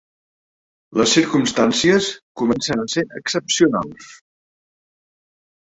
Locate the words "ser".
2.95-3.07